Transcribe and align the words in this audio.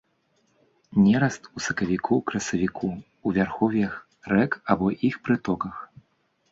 Нераст 1.03 1.43
у 1.59 1.63
сакавіку-красавіку 1.65 2.87
ў 2.97 3.27
вярхоўях 3.37 3.93
рэк 4.35 4.51
або 4.75 4.87
іх 5.13 5.23
прытоках. 5.29 5.75